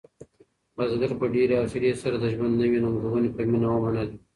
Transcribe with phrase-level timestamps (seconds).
[0.75, 4.17] بزګر په ډېرې حوصلې سره د ژوند نوې ننګونې په مینه ومنلې.